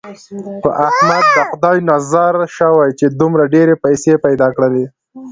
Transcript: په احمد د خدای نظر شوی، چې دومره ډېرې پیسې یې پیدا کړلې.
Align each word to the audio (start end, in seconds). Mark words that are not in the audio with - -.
په 0.63 0.69
احمد 0.87 1.23
د 1.35 1.37
خدای 1.49 1.77
نظر 1.91 2.33
شوی، 2.57 2.89
چې 2.99 3.05
دومره 3.21 3.43
ډېرې 3.53 3.75
پیسې 3.83 4.07
یې 4.13 4.17
پیدا 4.25 4.47
کړلې. 4.55 4.85